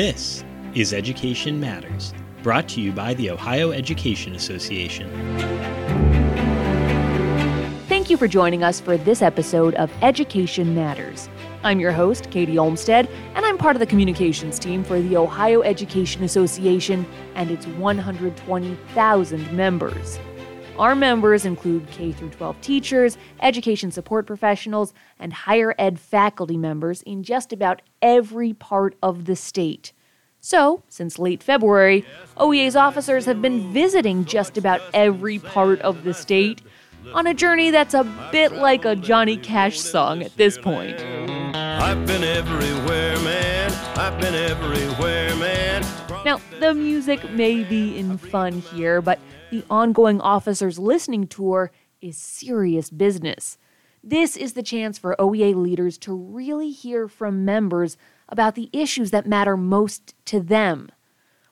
[0.00, 5.10] This is Education Matters, brought to you by the Ohio Education Association.
[7.86, 11.28] Thank you for joining us for this episode of Education Matters.
[11.64, 15.60] I'm your host, Katie Olmstead, and I'm part of the communications team for the Ohio
[15.60, 17.04] Education Association
[17.34, 20.18] and its 120,000 members.
[20.80, 27.22] Our members include K 12 teachers, education support professionals, and higher ed faculty members in
[27.22, 29.92] just about every part of the state.
[30.40, 32.06] So, since late February,
[32.38, 36.62] OEA's officers have been visiting just about every part of the state
[37.12, 40.98] on a journey that's a bit like a Johnny Cash song at this point.
[41.54, 43.70] I've been everywhere, man.
[43.98, 45.84] I've been everywhere, man.
[46.24, 49.18] Now, the music may be in fun here, but
[49.50, 53.58] the ongoing officers listening tour is serious business.
[54.02, 57.96] This is the chance for OEA leaders to really hear from members
[58.28, 60.90] about the issues that matter most to them.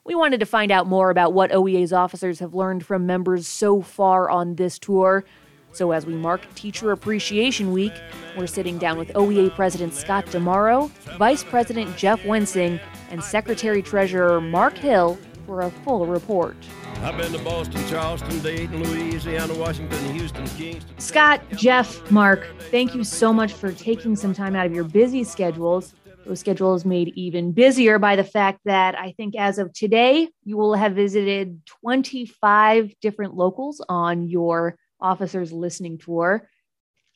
[0.03, 3.81] We wanted to find out more about what OEA's officers have learned from members so
[3.81, 5.23] far on this tour.
[5.71, 7.93] So, as we mark Teacher Appreciation Week,
[8.35, 12.79] we're sitting down with OEA President Scott DiMauro, Vice President Jeff Wensing,
[13.11, 16.55] and Secretary Treasurer Mark Hill for a full report.
[17.01, 20.99] I've been to Boston, Charleston, Dayton, Louisiana, Washington, Houston, Kingston.
[20.99, 25.23] Scott, Jeff, Mark, thank you so much for taking some time out of your busy
[25.23, 25.93] schedules.
[26.25, 30.57] Those schedules made even busier by the fact that I think as of today, you
[30.57, 36.49] will have visited 25 different locals on your officers listening tour.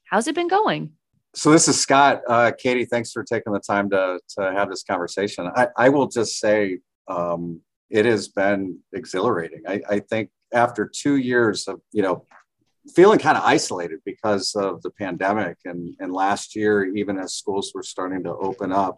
[0.06, 0.94] How's it been going?
[1.36, 2.22] So this is Scott.
[2.26, 5.52] Uh, Katie, thanks for taking the time to, to have this conversation.
[5.54, 7.60] I, I will just say um,
[7.94, 9.62] it has been exhilarating.
[9.68, 12.26] I, I think after two years of, you know,
[12.96, 17.72] feeling kind of isolated because of the pandemic and, and last year, even as schools
[17.74, 18.96] were starting to open up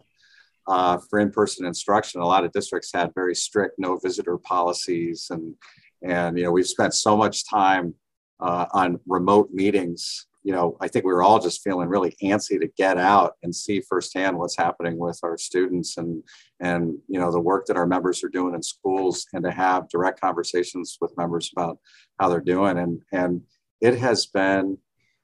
[0.66, 5.28] uh, for in-person instruction, a lot of districts had very strict no visitor policies.
[5.30, 5.54] And,
[6.02, 7.94] and, you know, we've spent so much time
[8.40, 12.60] uh, on remote meetings you know, I think we were all just feeling really antsy
[12.60, 16.22] to get out and see firsthand what's happening with our students and
[16.60, 19.88] and you know the work that our members are doing in schools and to have
[19.88, 21.78] direct conversations with members about
[22.20, 22.78] how they're doing.
[22.78, 23.42] And and
[23.80, 24.78] it has been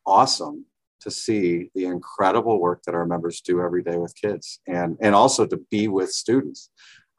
[0.05, 0.67] awesome
[1.03, 5.15] to see the incredible work that our members do every day with kids and and
[5.15, 6.71] also to be with students.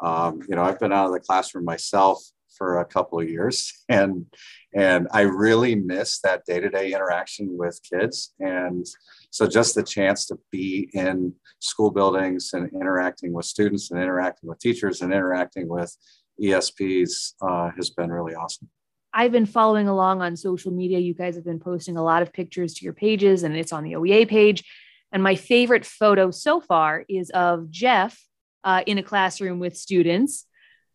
[0.02, 2.22] Um, you know i've been out of the classroom myself
[2.58, 4.26] for a couple of years and
[4.74, 8.86] and i really miss that day-to-day interaction with kids and
[9.30, 14.50] so just the chance to be in school buildings and interacting with students and interacting
[14.50, 15.96] with teachers and interacting with
[16.42, 18.70] esps uh, has been really awesome
[19.16, 20.98] I've been following along on social media.
[20.98, 23.84] You guys have been posting a lot of pictures to your pages, and it's on
[23.84, 24.64] the OEA page.
[25.12, 28.20] And my favorite photo so far is of Jeff
[28.64, 30.46] uh, in a classroom with students.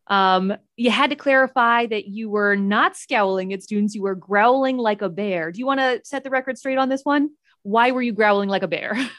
[0.09, 4.77] Um, you had to clarify that you were not scowling at students, you were growling
[4.79, 5.53] like a bear.
[5.53, 7.31] Do you want to set the record straight on this one?
[7.63, 8.97] Why were you growling like a bear?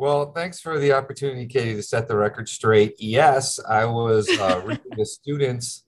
[0.00, 2.94] Well, thanks for the opportunity, Katie, to set the record straight.
[3.00, 5.82] Yes, I was uh, reading the students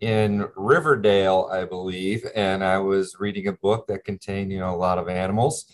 [0.00, 4.76] in Riverdale, I believe, and I was reading a book that contained, you know, a
[4.76, 5.66] lot of animals.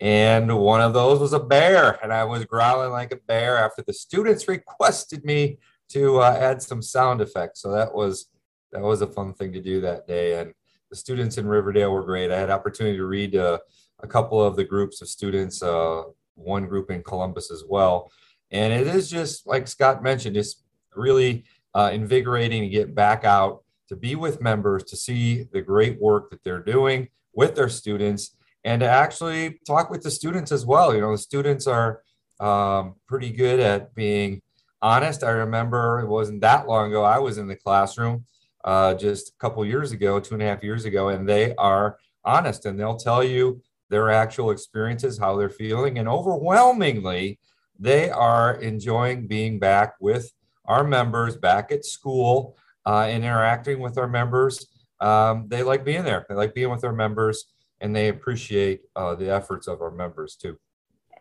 [0.00, 3.82] And one of those was a bear, and I was growling like a bear after
[3.82, 5.58] the students requested me
[5.90, 7.60] to uh, add some sound effects.
[7.60, 8.28] So that was
[8.72, 10.40] that was a fun thing to do that day.
[10.40, 10.52] And
[10.90, 12.30] the students in Riverdale were great.
[12.30, 13.58] I had opportunity to read uh,
[14.00, 16.02] a couple of the groups of students, uh,
[16.34, 18.10] one group in Columbus as well.
[18.50, 20.62] And it is just like Scott mentioned, it's
[20.94, 21.44] really
[21.74, 26.30] uh, invigorating to get back out to be with members, to see the great work
[26.30, 30.94] that they're doing with their students, and to actually talk with the students as well.
[30.94, 32.02] You know, the students are
[32.40, 34.42] um, pretty good at being
[34.82, 35.24] honest.
[35.24, 37.02] I remember it wasn't that long ago.
[37.02, 38.24] I was in the classroom
[38.64, 41.98] uh, just a couple years ago, two and a half years ago, and they are
[42.24, 47.38] honest and they'll tell you their actual experiences, how they're feeling, and overwhelmingly,
[47.78, 50.32] they are enjoying being back with
[50.64, 54.66] our members, back at school, uh, and interacting with our members.
[55.00, 56.26] Um, they like being there.
[56.28, 57.44] They like being with our members,
[57.80, 60.58] and they appreciate uh, the efforts of our members too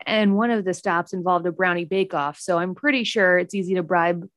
[0.06, 2.40] and one of the stops involved a brownie bake off.
[2.40, 4.28] So I'm pretty sure it's easy to bribe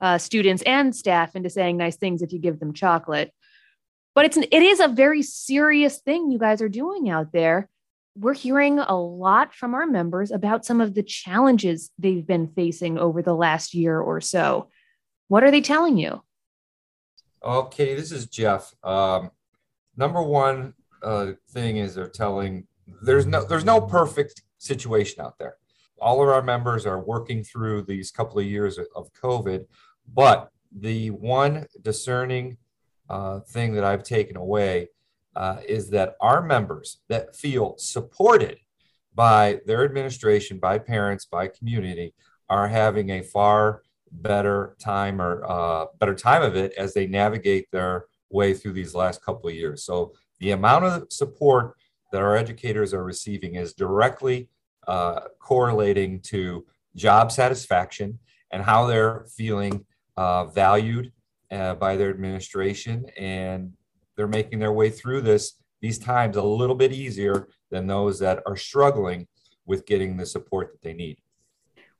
[0.00, 3.32] uh, students and staff into saying nice things if you give them chocolate.
[4.14, 7.68] But it's it is a very serious thing you guys are doing out there.
[8.16, 12.98] We're hearing a lot from our members about some of the challenges they've been facing
[12.98, 14.70] over the last year or so.
[15.28, 16.22] What are they telling you?
[17.44, 18.74] Okay, this is Jeff.
[18.82, 19.30] Um,
[19.96, 22.66] number one uh, thing is they're telling
[23.02, 25.56] there's no there's no perfect situation out there.
[26.00, 29.66] All of our members are working through these couple of years of COVID,
[30.12, 32.56] But the one discerning
[33.08, 34.88] uh, thing that I've taken away
[35.34, 38.58] uh, is that our members that feel supported
[39.14, 42.14] by their administration, by parents, by community,
[42.48, 47.70] are having a far better time or uh, better time of it as they navigate
[47.70, 49.84] their way through these last couple of years.
[49.84, 51.74] So the amount of support
[52.12, 54.48] that our educators are receiving is directly
[54.86, 56.66] uh, correlating to
[56.96, 58.18] job satisfaction
[58.50, 59.84] and how they're feeling
[60.16, 61.12] uh, valued
[61.50, 63.06] uh, by their administration.
[63.18, 63.72] And
[64.16, 68.42] they're making their way through this these times a little bit easier than those that
[68.46, 69.28] are struggling
[69.64, 71.18] with getting the support that they need.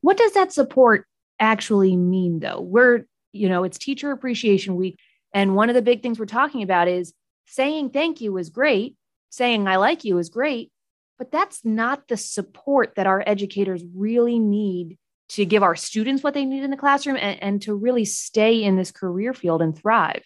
[0.00, 1.06] What does that support
[1.38, 2.60] actually mean though?
[2.60, 4.98] We're you know it's teacher appreciation week
[5.34, 7.12] and one of the big things we're talking about is
[7.46, 8.96] saying thank you is great
[9.30, 10.70] saying i like you is great
[11.18, 14.96] but that's not the support that our educators really need
[15.30, 18.62] to give our students what they need in the classroom and, and to really stay
[18.62, 20.22] in this career field and thrive.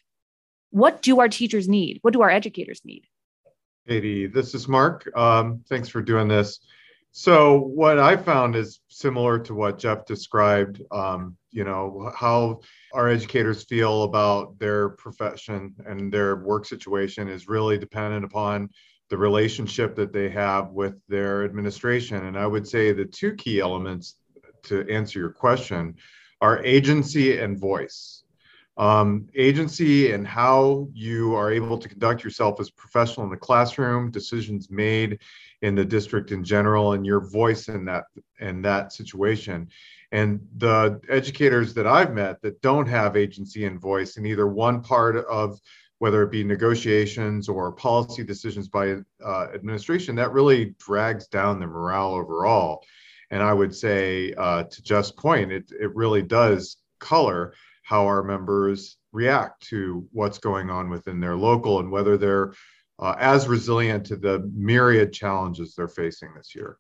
[0.71, 1.99] What do our teachers need?
[2.03, 3.05] What do our educators need?
[3.89, 5.11] Katie, this is Mark.
[5.17, 6.61] Um, thanks for doing this.
[7.15, 10.81] So, what I found is similar to what Jeff described.
[10.91, 12.61] Um, you know, how
[12.95, 18.71] our educators feel about their profession and their work situation is really dependent upon
[19.13, 22.25] the relationship that they have with their administration.
[22.25, 24.17] And I would say the two key elements
[24.63, 25.97] to answer your question
[26.41, 28.25] are agency and voice.
[28.79, 33.37] Um, agency and how you are able to conduct yourself as a professional in the
[33.37, 35.19] classroom, decisions made
[35.61, 38.05] in the district in general, and your voice in that
[38.41, 39.69] in that situation.
[40.11, 44.81] And the educators that I've met that don't have agency and voice in either one
[44.81, 45.61] part of
[46.03, 51.67] whether it be negotiations or policy decisions by uh, administration, that really drags down the
[51.67, 52.85] morale overall.
[53.31, 57.55] And I would say, uh, to just point, it, it really does color
[57.85, 62.53] how our members react to what's going on within their local and whether they're
[62.99, 66.79] uh, as resilient to the myriad challenges they're facing this year.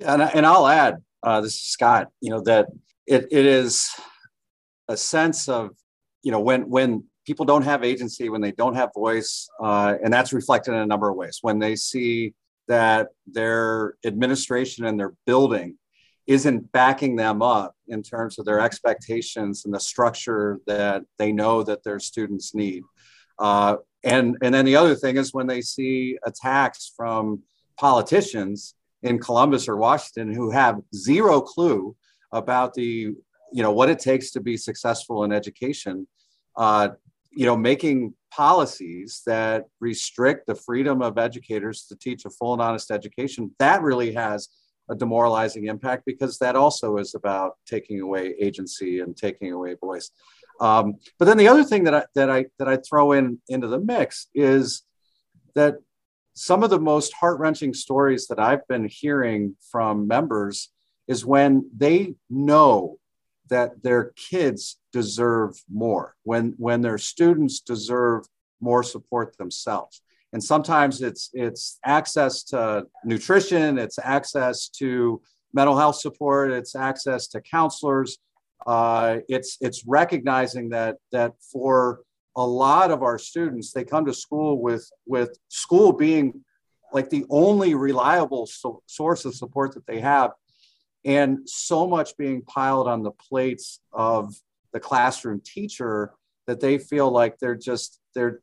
[0.00, 2.66] And, and I'll add, uh, this is Scott, you know, that
[3.06, 3.88] it, it is
[4.88, 5.76] a sense of,
[6.24, 10.10] you know, when, when people don't have agency, when they don't have voice, uh, and
[10.10, 11.36] that's reflected in a number of ways.
[11.42, 12.32] When they see
[12.68, 15.76] that their administration and their building
[16.26, 21.62] isn't backing them up in terms of their expectations and the structure that they know
[21.62, 22.82] that their students need.
[23.38, 27.42] Uh, and, and then the other thing is when they see attacks from
[27.78, 31.94] politicians in Columbus or Washington who have zero clue
[32.32, 33.12] about the,
[33.56, 36.06] you know, what it takes to be successful in education,
[36.56, 36.88] uh,
[37.38, 42.60] you know, making policies that restrict the freedom of educators to teach a full and
[42.60, 44.48] honest education, that really has
[44.90, 50.10] a demoralizing impact because that also is about taking away agency and taking away voice.
[50.60, 53.68] Um, but then the other thing that I, that I that I throw in into
[53.68, 54.82] the mix is
[55.54, 55.76] that
[56.34, 60.70] some of the most heart wrenching stories that I've been hearing from members
[61.06, 62.98] is when they know
[63.48, 68.26] that their kids deserve more, when, when their students deserve
[68.60, 70.02] more support themselves.
[70.32, 75.22] And sometimes it's, it's access to nutrition, it's access to
[75.54, 78.18] mental health support, it's access to counselors.
[78.66, 82.00] Uh, it's, it's recognizing that, that for
[82.36, 86.44] a lot of our students, they come to school with, with school being
[86.92, 90.32] like the only reliable so, source of support that they have
[91.08, 94.34] and so much being piled on the plates of
[94.72, 96.12] the classroom teacher
[96.46, 98.40] that they feel like they're just they're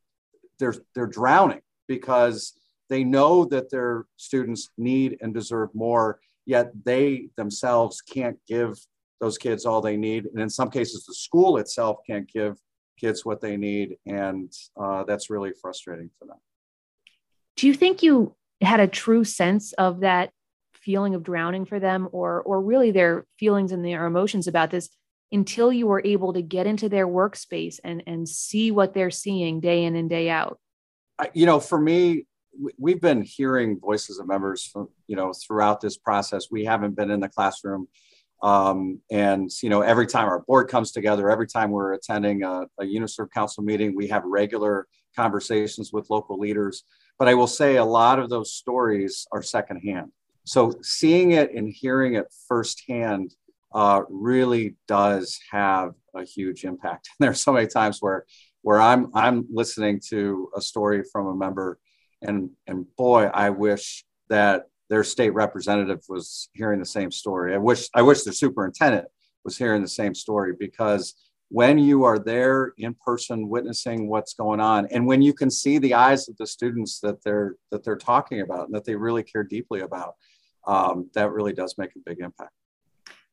[0.58, 2.54] they're they're drowning because
[2.90, 8.76] they know that their students need and deserve more yet they themselves can't give
[9.20, 10.26] those kids all they need.
[10.26, 12.58] And in some cases the school itself can't give
[12.98, 13.96] kids what they need.
[14.06, 16.38] And uh, that's really frustrating for them.
[17.56, 20.30] Do you think you had a true sense of that
[20.86, 24.88] feeling of drowning for them or or really their feelings and their emotions about this
[25.32, 29.60] until you were able to get into their workspace and and see what they're seeing
[29.60, 30.58] day in and day out?
[31.34, 32.26] You know for me
[32.78, 36.46] we've been hearing voices of members from you know throughout this process.
[36.50, 37.88] We haven't been in the classroom
[38.42, 42.66] um, and you know every time our board comes together every time we're attending a,
[42.80, 46.84] a uniserv council meeting we have regular conversations with local leaders.
[47.18, 50.12] But i will say a lot of those stories are secondhand
[50.46, 53.34] so seeing it and hearing it firsthand
[53.74, 57.08] uh, really does have a huge impact.
[57.18, 58.24] And there's so many times where
[58.62, 61.78] where I'm I'm listening to a story from a member,
[62.22, 67.54] and and boy, I wish that their state representative was hearing the same story.
[67.54, 69.08] I wish I wish the superintendent
[69.44, 71.14] was hearing the same story because
[71.48, 75.78] when you are there in person witnessing what's going on and when you can see
[75.78, 79.22] the eyes of the students that they're that they're talking about and that they really
[79.22, 80.14] care deeply about
[80.66, 82.52] um, that really does make a big impact.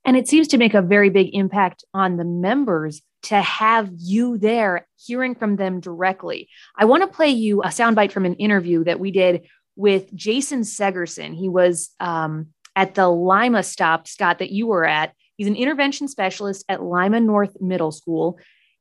[0.06, 4.38] And it seems to make a very big impact on the members to have you
[4.38, 6.50] there hearing from them directly.
[6.76, 10.62] I want to play you a soundbite from an interview that we did with jason
[10.62, 11.36] segerson.
[11.36, 15.14] He was um, at the lima stop scott that you were at.
[15.38, 18.38] He's an intervention specialist at Lima North Middle School.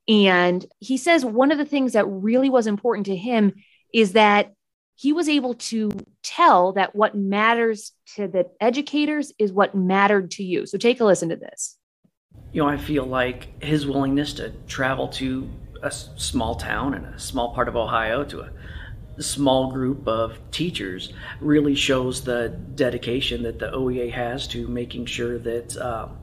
[0.09, 3.55] And he says one of the things that really was important to him
[3.95, 4.53] is that
[4.95, 5.91] he was able to
[6.23, 10.67] tell that what matters to the educators is what mattered to you.
[10.67, 11.77] So take a listen to this.
[12.53, 15.49] You know, I feel like his willingness to travel to
[15.83, 18.51] a small town in a small part of Ohio to a
[19.23, 25.39] small group of teachers really shows the dedication that the OEA has to making sure
[25.39, 26.17] that um,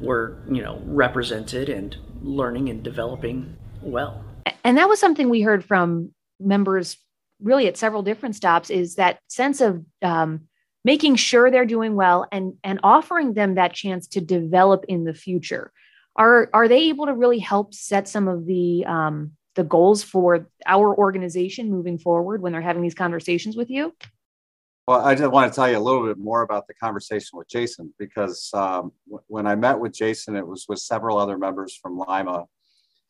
[0.00, 4.24] were you know represented and learning and developing well
[4.64, 6.10] and that was something we heard from
[6.40, 6.96] members
[7.42, 10.42] really at several different stops is that sense of um,
[10.84, 15.14] making sure they're doing well and and offering them that chance to develop in the
[15.14, 15.72] future
[16.16, 20.48] are are they able to really help set some of the um, the goals for
[20.66, 23.94] our organization moving forward when they're having these conversations with you
[24.88, 27.48] well, I just want to tell you a little bit more about the conversation with
[27.48, 31.78] Jason because um, w- when I met with Jason, it was with several other members
[31.80, 32.46] from Lima.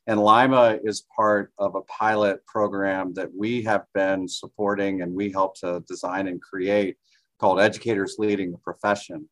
[0.07, 5.31] And Lima is part of a pilot program that we have been supporting and we
[5.31, 6.97] helped to design and create
[7.39, 9.29] called Educators Leading the Profession.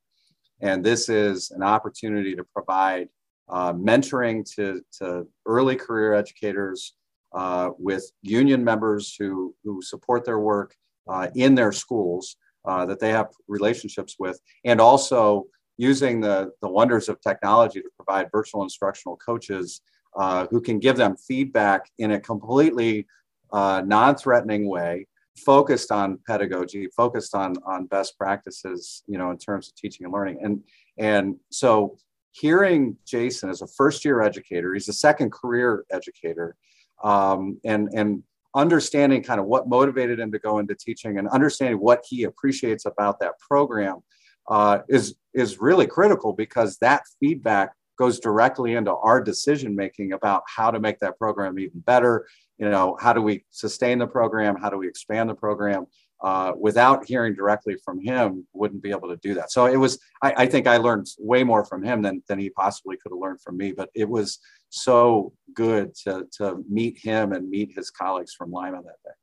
[0.61, 3.09] And this is an opportunity to provide
[3.49, 6.95] uh, mentoring to, to early career educators
[7.33, 10.75] uh, with union members who, who support their work
[11.09, 15.47] uh, in their schools uh, that they have relationships with, and also
[15.79, 19.81] using the, the wonders of technology to provide virtual instructional coaches
[20.17, 23.07] uh, who can give them feedback in a completely
[23.53, 29.69] uh, non-threatening way focused on pedagogy focused on on best practices you know in terms
[29.69, 30.39] of teaching and learning.
[30.43, 30.63] And
[30.99, 31.97] and so
[32.33, 36.57] hearing jason as a first year educator he's a second career educator
[37.03, 38.23] um, and and
[38.55, 42.85] understanding kind of what motivated him to go into teaching and understanding what he appreciates
[42.85, 44.01] about that program
[44.49, 50.43] uh, is is really critical because that feedback goes directly into our decision making about
[50.47, 52.27] how to make that program even better
[52.59, 55.87] you know how do we sustain the program how do we expand the program
[56.23, 59.51] uh, without hearing directly from him, wouldn't be able to do that.
[59.51, 62.51] So it was, I, I, think I learned way more from him than, than he
[62.51, 64.39] possibly could have learned from me, but it was
[64.69, 69.15] so good to, to meet him and meet his colleagues from Lima that day.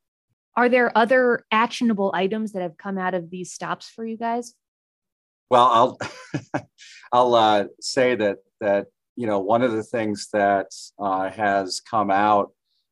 [0.56, 4.56] Are there other actionable items that have come out of these stops for you guys?
[5.52, 6.64] Well, I'll,
[7.12, 10.68] I'll uh, say that, that, you know, one of the things that
[11.00, 12.52] uh, has come out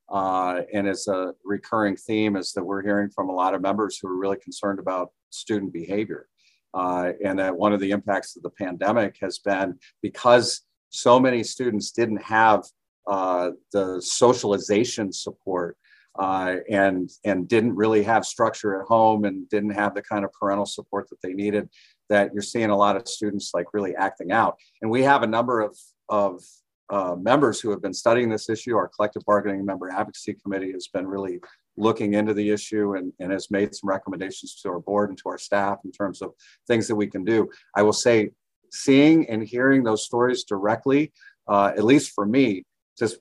[0.10, 3.98] uh, and is a recurring theme is that we're hearing from a lot of members
[3.98, 6.28] who are really concerned about student behavior.
[6.74, 11.42] Uh, and that one of the impacts of the pandemic has been because so many
[11.42, 12.66] students didn't have
[13.08, 15.78] uh, the socialization support
[16.18, 20.32] uh, and and didn't really have structure at home and didn't have the kind of
[20.34, 21.70] parental support that they needed
[22.10, 25.28] that you're seeing a lot of students like really acting out and we have a
[25.28, 25.78] number of
[26.10, 26.42] of
[26.90, 28.76] uh, members who have been studying this issue.
[28.76, 31.40] Our collective bargaining member advocacy committee has been really
[31.78, 35.30] looking into the issue and, and has made some recommendations to our board and to
[35.30, 36.34] our staff in terms of
[36.68, 37.50] things that we can do.
[37.76, 38.32] I will say,
[38.72, 41.12] seeing and hearing those stories directly,
[41.48, 42.66] uh, at least for me,
[42.98, 43.18] just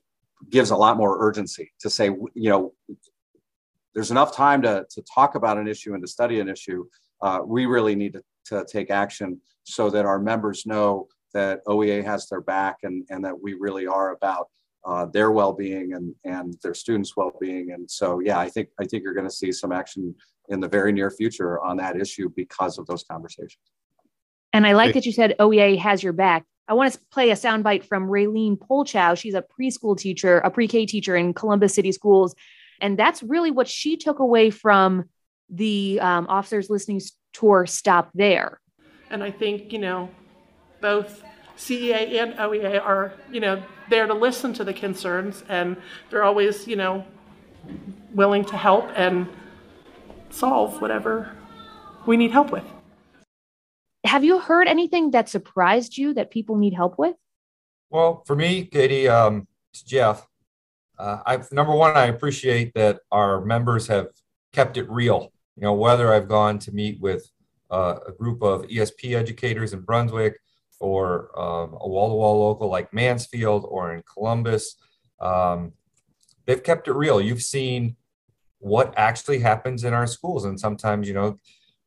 [0.49, 2.73] gives a lot more urgency to say, you know,
[3.93, 6.85] there's enough time to, to talk about an issue and to study an issue.
[7.21, 12.03] Uh, we really need to, to take action so that our members know that OEA
[12.03, 14.47] has their back and, and that we really are about
[14.85, 17.71] uh, their well-being and, and their students' well-being.
[17.71, 20.15] And so, yeah, I think I think you're going to see some action
[20.49, 23.57] in the very near future on that issue because of those conversations.
[24.53, 26.45] And I like that you said OEA has your back.
[26.67, 29.17] I want to play a soundbite from Raylene Polchow.
[29.17, 32.33] She's a preschool teacher, a pre-K teacher in Columbus City Schools,
[32.79, 35.05] and that's really what she took away from
[35.49, 37.01] the um, officers listening
[37.35, 38.59] tour stop there.
[39.09, 40.09] And I think you know
[40.81, 41.23] both
[41.57, 45.77] CEA and OEA are, you know, there to listen to the concerns and
[46.09, 47.05] they're always, you know,
[48.13, 49.27] willing to help and
[50.29, 51.31] solve whatever
[52.05, 52.65] we need help with.
[54.05, 57.15] Have you heard anything that surprised you that people need help with?
[57.89, 60.27] Well, for me, Katie, um, it's Jeff.
[60.97, 64.07] Uh, I number one, I appreciate that our members have
[64.53, 65.31] kept it real.
[65.55, 67.29] You know, whether I've gone to meet with
[67.71, 70.39] uh, a group of ESP educators in Brunswick,
[70.79, 74.75] or um, a wall-to-wall local like Mansfield or in Columbus,
[75.21, 75.71] um,
[76.45, 77.21] they've kept it real.
[77.21, 77.95] You've seen
[78.59, 81.39] what actually happens in our schools, and sometimes you know,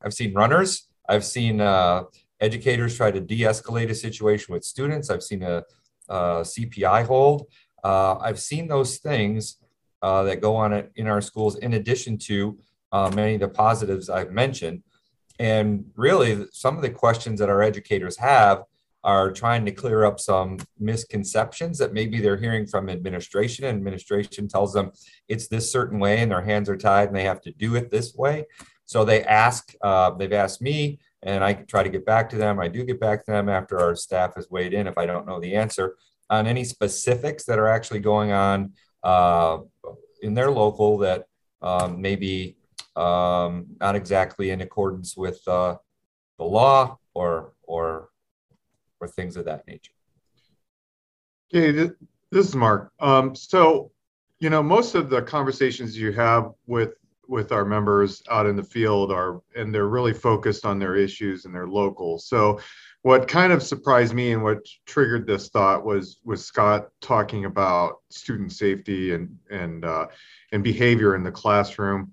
[0.03, 2.05] I've seen runners, I've seen uh,
[2.41, 5.11] educators try to de-escalate a situation with students.
[5.11, 5.65] I've seen a,
[6.09, 7.47] a CPI hold.
[7.83, 9.57] Uh, I've seen those things
[10.03, 12.59] uh, that go on in our schools, in addition to
[12.93, 14.83] uh, many of the positives I've mentioned.
[15.39, 18.65] And really, some of the questions that our educators have
[19.05, 23.65] are trying to clear up some misconceptions that maybe they're hearing from administration.
[23.65, 24.91] And administration tells them
[25.29, 27.91] it's this certain way and their hands are tied and they have to do it
[27.91, 28.47] this way.
[28.85, 32.59] So they ask, uh, they've asked me, and I try to get back to them.
[32.59, 35.27] I do get back to them after our staff has weighed in if I don't
[35.27, 35.97] know the answer
[36.31, 39.59] on any specifics that are actually going on uh,
[40.23, 41.25] in their local that
[41.63, 42.58] um, maybe
[42.97, 45.77] um, not exactly in accordance with uh,
[46.39, 48.09] the law or or
[49.01, 49.93] or things of that nature.
[51.55, 52.93] Okay, this, is Mark.
[53.01, 53.91] Um, so,
[54.39, 56.95] you know, most of the conversations you have with
[57.27, 61.45] with our members out in the field are, and they're really focused on their issues
[61.45, 62.19] and their local.
[62.19, 62.59] So,
[63.03, 68.01] what kind of surprised me and what triggered this thought was was Scott talking about
[68.11, 70.07] student safety and and uh,
[70.53, 72.13] and behavior in the classroom,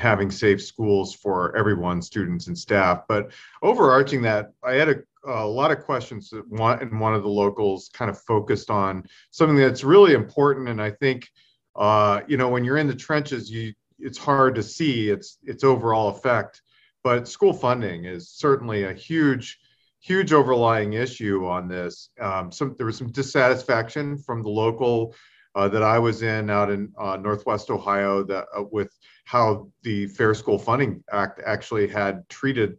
[0.00, 3.02] having safe schools for everyone, students and staff.
[3.08, 3.30] But
[3.62, 7.28] overarching that, I had a, a lot of questions that one and one of the
[7.28, 11.28] locals kind of focused on something that's really important, and I think.
[11.76, 15.64] Uh, you know, when you're in the trenches, you it's hard to see its its
[15.64, 16.62] overall effect.
[17.02, 19.58] But school funding is certainly a huge
[20.00, 22.10] huge overlying issue on this.
[22.20, 25.14] Um, some there was some dissatisfaction from the local
[25.54, 28.96] uh, that I was in out in uh, Northwest Ohio that uh, with
[29.30, 32.76] how the Fair School Funding Act actually had treated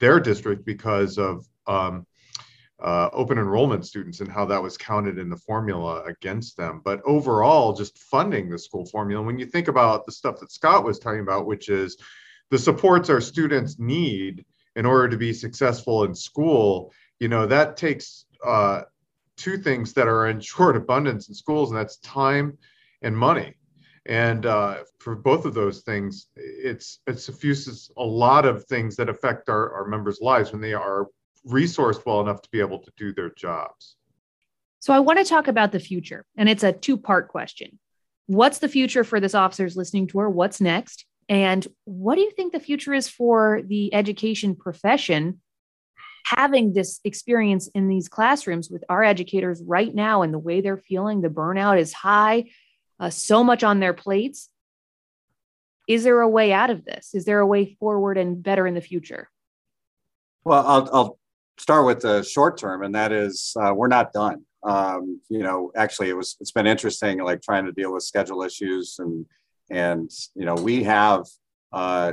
[0.00, 2.04] their district because of um,
[2.82, 6.80] uh, open enrollment students and how that was counted in the formula against them.
[6.84, 9.24] But overall, just funding the school formula.
[9.24, 11.96] When you think about the stuff that Scott was talking about, which is
[12.50, 17.76] the supports our students need in order to be successful in school, you know, that
[17.76, 18.80] takes uh,
[19.36, 22.58] two things that are in short abundance in schools, and that's time
[23.02, 23.54] and money.
[24.06, 29.08] And uh, for both of those things, it's it suffuses a lot of things that
[29.08, 31.06] affect our, our members' lives when they are
[31.46, 33.96] resourced well enough to be able to do their jobs.
[34.80, 37.78] So I want to talk about the future, and it's a two-part question.
[38.26, 40.28] What's the future for this officers listening tour?
[40.28, 41.04] What's next?
[41.28, 45.40] And what do you think the future is for the education profession
[46.24, 50.76] having this experience in these classrooms with our educators right now and the way they're
[50.76, 51.20] feeling?
[51.20, 52.50] The burnout is high,
[53.00, 54.48] uh, so much on their plates.
[55.88, 57.14] Is there a way out of this?
[57.14, 59.28] Is there a way forward and better in the future?
[60.44, 61.18] Well, I'll, I'll
[61.58, 64.44] start with the short term, and that is uh, we're not done.
[64.62, 68.42] Um, you know, actually, it was it's been interesting, like trying to deal with schedule
[68.42, 69.26] issues and
[69.72, 71.24] and, you know, we have
[71.72, 72.12] uh,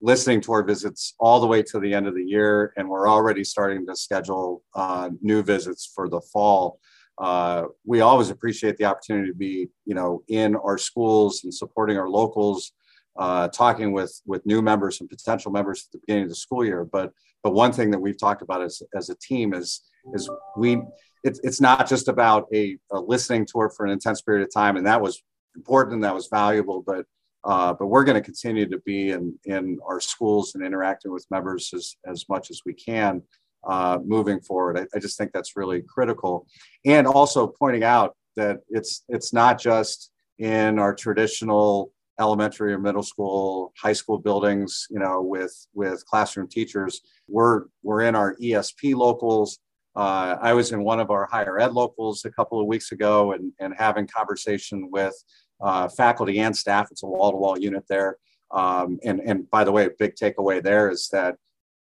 [0.00, 3.42] listening tour visits all the way to the end of the year, and we're already
[3.42, 6.78] starting to schedule uh, new visits for the fall.
[7.18, 11.98] Uh, we always appreciate the opportunity to be, you know, in our schools and supporting
[11.98, 12.72] our locals,
[13.16, 16.64] uh, talking with with new members and potential members at the beginning of the school
[16.64, 16.84] year.
[16.84, 19.82] But but one thing that we've talked about as as a team is
[20.14, 20.80] is we
[21.22, 24.76] it's it's not just about a, a listening tour for an intense period of time,
[24.76, 25.22] and that was
[25.54, 26.82] important and that was valuable.
[26.84, 27.04] But
[27.44, 31.26] uh, but we're going to continue to be in in our schools and interacting with
[31.30, 33.22] members as as much as we can
[33.64, 34.78] uh, moving forward.
[34.78, 36.46] I, I just think that's really critical,
[36.84, 43.02] and also pointing out that it's it's not just in our traditional elementary or middle
[43.02, 47.00] school, high school buildings, you know, with with classroom teachers.
[47.28, 49.58] We're we're in our ESP locals.
[49.94, 53.32] Uh, I was in one of our higher ed locals a couple of weeks ago
[53.32, 55.14] and, and having conversation with
[55.60, 56.88] uh, faculty and staff.
[56.90, 58.16] It's a wall-to-wall unit there.
[58.50, 61.36] Um, and, and by the way, a big takeaway there is that,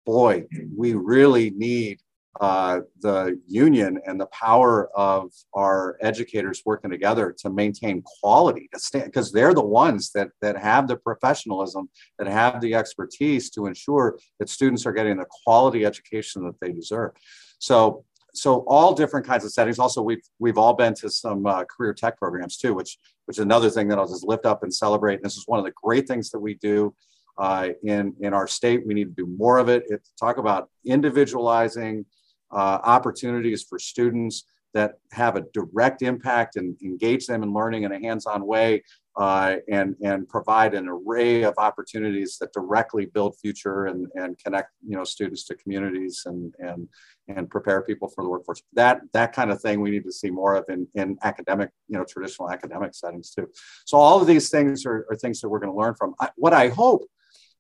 [0.07, 2.01] boy, we really need
[2.41, 8.79] uh, the union and the power of our educators working together to maintain quality to
[8.79, 11.89] stand because they're the ones that that have the professionalism
[12.19, 16.73] that have the expertise to ensure that students are getting the quality education that they
[16.73, 17.13] deserve
[17.59, 18.05] so
[18.37, 19.79] so all different kinds of settings.
[19.79, 23.43] Also, we've we've all been to some uh, career tech programs too, which which is
[23.43, 25.17] another thing that I'll just lift up and celebrate.
[25.17, 26.95] And this is one of the great things that we do
[27.39, 28.87] uh, in in our state.
[28.87, 29.85] We need to do more of it.
[29.89, 32.05] it talk about individualizing
[32.53, 34.45] uh, opportunities for students
[34.75, 38.83] that have a direct impact and engage them in learning in a hands-on way.
[39.17, 44.73] uh, and and provide an array of opportunities that directly build future and and connect
[44.87, 46.89] you know students to communities and and
[47.29, 48.63] and prepare people for the workforce.
[48.75, 51.97] That that kind of thing we need to see more of in in academic you
[51.99, 53.49] know traditional academic settings too.
[53.87, 56.15] So all of these things are, are things that we're going to learn from.
[56.21, 57.09] I, what I hope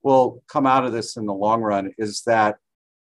[0.06, 2.58] will come out of this in the long run is that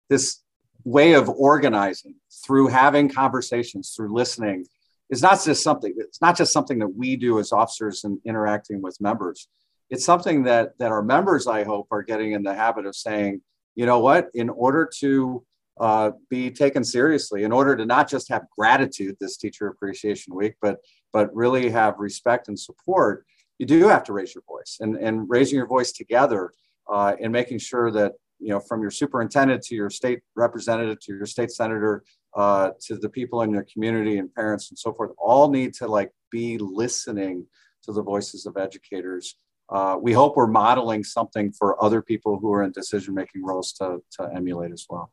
[0.09, 0.41] this
[0.85, 2.15] way of organizing
[2.47, 4.65] through having conversations through listening
[5.11, 8.81] is not just something it's not just something that we do as officers and interacting
[8.81, 9.49] with members.
[9.91, 13.43] It's something that that our members i hope are getting in the habit of saying
[13.75, 14.29] you know what?
[14.35, 15.43] In order to
[15.81, 20.55] uh, be taken seriously in order to not just have gratitude this teacher appreciation week
[20.63, 20.77] but
[21.13, 23.25] but really have respect and support
[23.59, 24.79] you do have to raise your voice.
[24.81, 26.53] And and raising your voice together
[26.91, 31.13] uh, and making sure that you know from your superintendent to your state representative to
[31.15, 32.03] your state senator
[32.37, 35.87] uh, to the people in your community and parents and so forth all need to
[35.87, 37.47] like be listening
[37.85, 39.37] to the voices of educators.
[39.69, 43.73] Uh, we hope we're modeling something for other people who are in decision making roles
[43.73, 45.11] to, to emulate as well.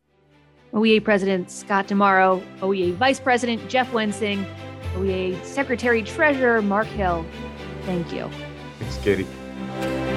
[0.73, 4.45] Oea president scott DiMauro oea vice president jeff wensing
[4.95, 7.25] oea secretary treasurer mark hill.
[7.83, 8.29] Thank you.
[8.79, 9.27] Thanks katie.
[9.79, 10.08] as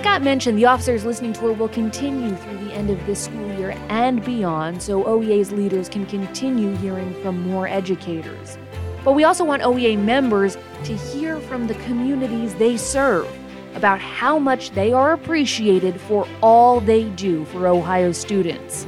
[0.00, 3.76] Scott mentioned, the Officers Listening Tour will continue through the end of this school year
[3.90, 8.56] and beyond, so OEA's leaders can continue hearing from more educators.
[9.04, 13.28] But we also want OEA members to hear from the communities they serve
[13.74, 18.86] about how much they are appreciated for all they do for Ohio students.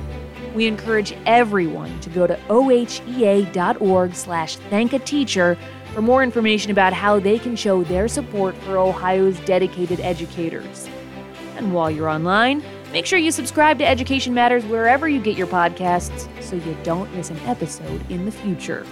[0.54, 5.58] We encourage everyone to go to ohea.org slash thank a teacher
[5.92, 10.88] for more information about how they can show their support for Ohio's dedicated educators.
[11.62, 15.46] And while you're online, make sure you subscribe to Education Matters wherever you get your
[15.46, 18.84] podcasts so you don't miss an episode in the future.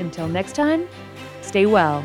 [0.00, 0.88] Until next time,
[1.40, 2.04] stay well.